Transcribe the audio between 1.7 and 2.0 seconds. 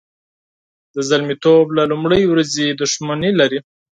له